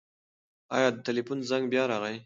ایا 0.75 0.89
د 0.93 0.97
تلیفون 1.07 1.39
زنګ 1.49 1.63
بیا 1.71 1.83
راغی؟ 1.91 2.15